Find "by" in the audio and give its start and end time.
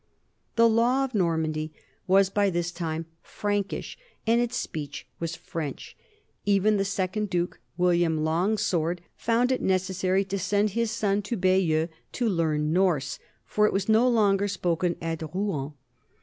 2.31-2.49